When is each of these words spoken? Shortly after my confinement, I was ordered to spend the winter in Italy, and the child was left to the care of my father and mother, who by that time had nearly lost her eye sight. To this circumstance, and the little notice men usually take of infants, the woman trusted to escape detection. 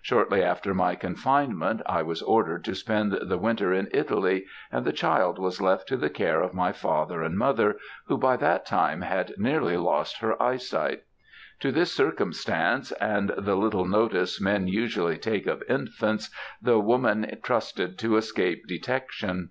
Shortly 0.00 0.42
after 0.42 0.72
my 0.72 0.94
confinement, 0.94 1.82
I 1.84 2.00
was 2.00 2.22
ordered 2.22 2.64
to 2.64 2.74
spend 2.74 3.12
the 3.20 3.36
winter 3.36 3.74
in 3.74 3.88
Italy, 3.92 4.46
and 4.72 4.86
the 4.86 4.90
child 4.94 5.38
was 5.38 5.60
left 5.60 5.86
to 5.88 5.98
the 5.98 6.08
care 6.08 6.40
of 6.40 6.54
my 6.54 6.72
father 6.72 7.20
and 7.22 7.36
mother, 7.36 7.76
who 8.06 8.16
by 8.16 8.38
that 8.38 8.64
time 8.64 9.02
had 9.02 9.34
nearly 9.36 9.76
lost 9.76 10.20
her 10.20 10.42
eye 10.42 10.56
sight. 10.56 11.02
To 11.60 11.72
this 11.72 11.92
circumstance, 11.92 12.90
and 12.92 13.34
the 13.36 13.54
little 13.54 13.84
notice 13.84 14.40
men 14.40 14.66
usually 14.66 15.18
take 15.18 15.46
of 15.46 15.62
infants, 15.68 16.30
the 16.62 16.80
woman 16.80 17.38
trusted 17.42 17.98
to 17.98 18.16
escape 18.16 18.66
detection. 18.66 19.50